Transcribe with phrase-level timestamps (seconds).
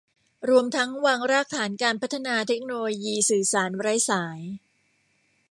[0.49, 4.39] รวมทั้งวางรากฐานการพัฒนาเทคโนโลยีสื่อสารไร้สาย